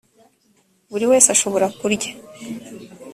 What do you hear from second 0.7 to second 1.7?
buri wese ashobora